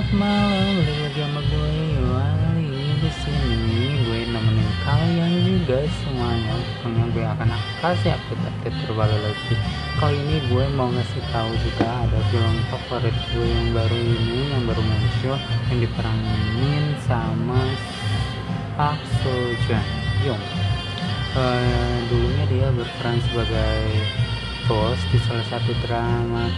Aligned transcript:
Selamat 0.00 0.16
malam, 0.16 0.80
balik 0.80 0.96
lagi 0.96 1.20
sama 1.20 1.40
gue 1.44 1.76
Wali 2.08 2.72
di 3.04 3.10
sini 3.20 4.00
gue 4.00 4.20
nemenin 4.32 4.70
kalian 4.80 5.32
juga 5.44 5.84
semuanya. 6.00 6.56
Pokoknya 6.80 7.04
gue 7.12 7.24
akan 7.28 7.48
kasih 7.84 8.16
update-update 8.16 8.78
terbaru 8.88 9.12
lagi. 9.20 9.54
Kali 10.00 10.16
ini 10.24 10.36
gue 10.48 10.64
mau 10.72 10.88
ngasih 10.88 11.20
tahu 11.28 11.52
juga 11.52 11.84
ada 11.84 12.16
film 12.32 12.56
favorit 12.72 13.12
gue 13.12 13.44
yang 13.44 13.68
baru 13.76 13.98
ini 14.00 14.40
yang 14.48 14.64
baru 14.64 14.80
muncul 14.80 15.36
yang 15.68 15.78
diperanin 15.84 16.84
sama 17.04 17.60
Park 18.80 19.04
Seo 19.20 19.52
Joon. 19.68 20.40
Uh, 21.36 21.96
dulunya 22.08 22.44
dia 22.48 22.68
berperan 22.72 23.20
sebagai 23.28 23.84
bos 24.64 25.00
di 25.12 25.20
salah 25.28 25.44
satu 25.52 25.76
drama 25.84 26.48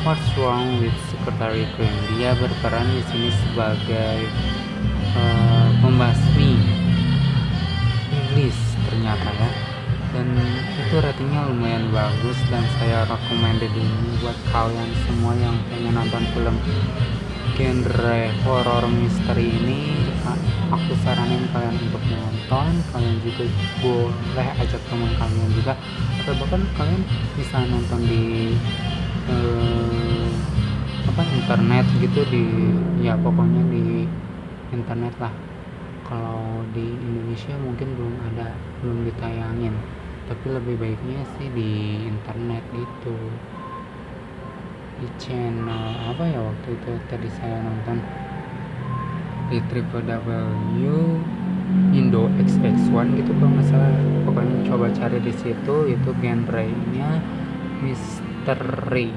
What's 0.00 0.32
Wrong 0.40 0.80
with 0.80 0.96
Secretary 1.12 1.68
Green? 1.76 1.92
Dia 2.16 2.32
berperan 2.32 2.88
di 2.88 3.04
sini 3.12 3.28
sebagai 3.36 4.24
uh, 5.12 5.68
pembasmi 5.84 6.56
iblis 8.08 8.56
ternyata 8.88 9.28
ya. 9.28 9.50
Dan 10.16 10.40
itu 10.80 10.96
ratingnya 11.04 11.52
lumayan 11.52 11.92
bagus 11.92 12.40
dan 12.48 12.64
saya 12.80 13.04
recommended 13.12 13.68
ini 13.76 14.16
buat 14.24 14.40
kalian 14.48 14.88
semua 15.04 15.36
yang 15.36 15.60
pengen 15.68 15.92
nonton 15.92 16.24
film 16.32 16.56
genre 17.60 18.20
horror 18.48 18.88
misteri 18.88 19.52
ini 19.52 20.00
aku 20.72 20.96
saranin 21.04 21.44
kalian 21.52 21.76
untuk 21.76 22.00
nonton 22.08 22.72
kalian 22.88 23.16
juga 23.20 23.44
boleh 23.84 24.48
ajak 24.64 24.80
teman 24.88 25.12
kalian 25.20 25.50
juga 25.52 25.76
atau 26.24 26.34
bahkan 26.40 26.62
kalian 26.80 27.02
bisa 27.36 27.58
nonton 27.68 28.00
di 28.08 28.56
eh, 29.30 30.28
apa 31.06 31.22
internet 31.22 31.86
gitu 32.02 32.20
di 32.28 32.44
ya 33.00 33.14
pokoknya 33.14 33.62
di 33.70 34.04
internet 34.74 35.14
lah. 35.22 35.34
Kalau 36.06 36.66
di 36.74 36.82
Indonesia 36.82 37.54
mungkin 37.62 37.94
belum 37.94 38.14
ada 38.34 38.50
belum 38.82 39.06
ditayangin. 39.06 39.74
Tapi 40.26 40.46
lebih 40.50 40.78
baiknya 40.78 41.22
sih 41.38 41.50
di 41.50 42.02
internet 42.06 42.62
itu 42.74 43.16
di 45.00 45.08
channel 45.16 45.96
apa 46.12 46.22
ya 46.28 46.38
waktu 46.42 46.74
itu 46.74 46.92
tadi 47.06 47.28
saya 47.38 47.62
nonton? 47.62 47.98
Di 49.50 49.58
triple 49.66 50.06
W 50.06 50.28
Indo 51.94 52.26
XX1 52.38 53.18
gitu 53.18 53.30
kalau 53.38 53.50
nggak 53.54 53.94
pokoknya 54.26 54.56
coba 54.66 54.86
cari 54.90 55.18
di 55.22 55.30
situ 55.34 55.74
itu 55.86 56.10
genre-nya 56.18 57.10
misteri 58.40 59.12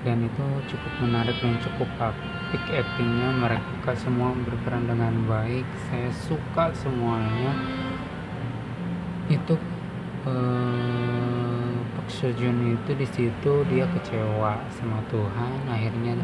dan 0.00 0.24
itu 0.24 0.44
cukup 0.72 0.92
menarik 1.04 1.36
dan 1.44 1.60
cukup 1.60 1.88
apik 2.00 2.64
actingnya. 2.72 3.36
Mereka 3.36 3.92
semua 4.00 4.32
berperan 4.32 4.88
dengan 4.88 5.12
baik. 5.28 5.68
Saya 5.92 6.08
suka 6.08 6.72
semuanya. 6.72 7.52
Itu 9.28 9.60
eh, 10.24 11.76
Pak 12.00 12.08
Sejun 12.08 12.80
itu 12.80 12.90
di 12.96 13.04
situ 13.04 13.52
dia 13.68 13.84
kecewa 13.92 14.56
sama 14.72 15.04
Tuhan. 15.12 15.68
Akhirnya 15.68 16.16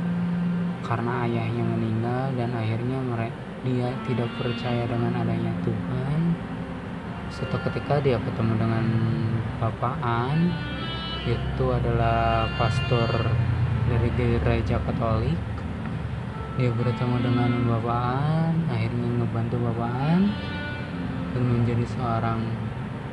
karena 0.81 1.29
ayahnya 1.29 1.65
meninggal 1.69 2.33
dan 2.41 2.57
akhirnya 2.57 2.97
mereka 3.05 3.37
dia 3.61 3.93
tidak 4.09 4.33
percaya 4.41 4.89
dengan 4.89 5.13
adanya 5.21 5.53
Tuhan. 5.61 6.21
Suatu 7.29 7.61
ketika 7.69 8.01
dia 8.01 8.17
ketemu 8.25 8.57
dengan 8.57 8.85
Bapak 9.61 10.01
An 10.01 10.49
itu 11.27 11.65
adalah 11.75 12.47
pastor 12.55 13.11
dari 13.91 14.09
gereja 14.15 14.79
Katolik. 14.87 15.39
Dia 16.57 16.71
bertemu 16.73 17.17
dengan 17.21 17.51
Bapaan 17.67 18.55
akhirnya 18.71 19.09
ngebantu 19.21 19.57
Bapaan 19.61 20.31
dan 21.35 21.43
menjadi 21.43 21.85
seorang 21.99 22.41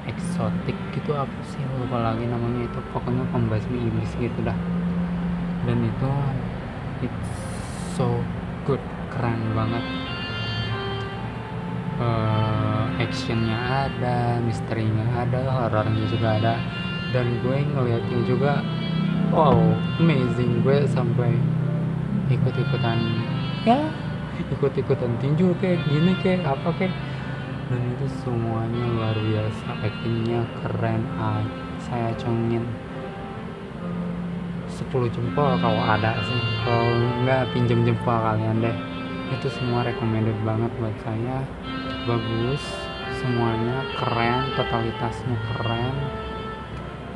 eksotik 0.06 0.78
gitu 0.94 1.18
apa 1.18 1.34
sih? 1.42 1.60
Lupa 1.82 2.00
lagi 2.00 2.30
namanya 2.30 2.70
itu. 2.70 2.80
Pokoknya 2.94 3.26
pembasmi 3.34 3.82
iblis 3.82 4.14
gitu 4.22 4.40
dah. 4.46 4.56
Dan 5.66 5.82
itu 5.82 6.12
it's 7.02 7.34
so 7.98 8.22
good. 8.70 8.80
Keren 9.10 9.58
banget. 9.58 9.86
Uh, 12.02 12.90
actionnya 12.98 13.86
ada 13.86 14.42
misterinya 14.42 15.06
ada 15.22 15.46
horornya 15.46 16.10
juga 16.10 16.42
ada 16.42 16.58
dan 17.14 17.30
gue 17.46 17.58
ngeliatnya 17.62 18.20
juga 18.26 18.60
wow 19.30 19.56
amazing. 20.02 20.66
Gue 20.66 20.84
sampai 20.90 21.38
ikut-ikutan 22.34 22.98
ya 23.64 23.80
ikut-ikutan 24.50 25.14
tinju 25.22 25.54
kayak 25.62 25.80
gini 25.86 26.18
kayak 26.26 26.44
apa 26.44 26.74
kayak. 26.76 26.96
Dan 27.70 27.80
itu 27.96 28.06
semuanya 28.26 28.84
luar 28.92 29.16
biasa 29.16 29.68
actingnya 29.86 30.42
keren 30.60 31.02
ah, 31.16 31.40
saya 31.80 32.12
congin. 32.20 32.66
10 34.74 34.90
jempol 35.14 35.54
kalau 35.62 35.82
ada 35.86 36.18
sih 36.26 36.42
kalau 36.66 36.90
enggak 37.22 37.46
pinjem 37.54 37.86
jempol 37.86 38.18
kalian 38.18 38.58
deh. 38.60 38.78
Itu 39.32 39.48
semua 39.54 39.86
recommended 39.86 40.36
banget 40.42 40.70
buat 40.82 40.98
saya. 41.06 41.46
Bagus 42.04 42.62
semuanya 43.22 43.86
keren 43.96 44.52
totalitasnya 44.60 45.38
keren 45.54 45.96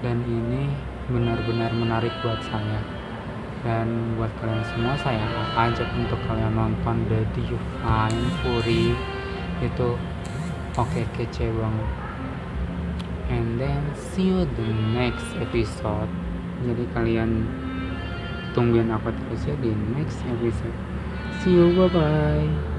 dan 0.01 0.21
ini 0.25 0.69
benar-benar 1.09 1.71
menarik 1.73 2.13
buat 2.21 2.39
saya. 2.45 2.81
Dan 3.65 4.15
buat 4.15 4.29
kalian 4.37 4.63
semua 4.69 4.93
saya 5.01 5.25
ajak 5.57 5.89
untuk 5.97 6.21
kalian 6.29 6.53
nonton 6.53 7.03
The 7.09 7.25
Divine 7.33 8.25
Fury. 8.41 8.93
Itu 9.61 9.97
oke 10.77 10.87
okay, 10.87 11.05
kece 11.17 11.49
banget 11.51 11.89
and 13.29 13.59
then 13.59 13.83
see 13.95 14.31
you 14.31 14.47
the 14.55 14.69
next 14.95 15.27
episode. 15.39 16.09
Jadi 16.63 16.83
kalian 16.95 17.45
tungguin 18.55 18.89
apa 18.89 19.13
terus 19.13 19.45
ya 19.45 19.55
di 19.59 19.71
next 19.93 20.23
episode. 20.25 20.77
See 21.43 21.53
you 21.53 21.75
bye 21.75 21.91
bye 21.91 22.76